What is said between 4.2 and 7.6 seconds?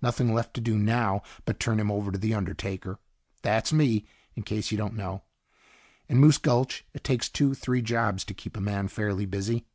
in case you don't know. In Moose Gulch it takes two,